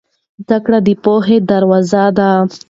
زده 0.45 0.57
کړه 0.65 0.79
د 0.87 0.89
پوهې 1.03 1.37
دروازه 1.51 2.03
ده. 2.17 2.29